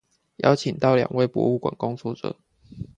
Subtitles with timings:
[0.37, 2.35] 邀請到兩位博物館工作者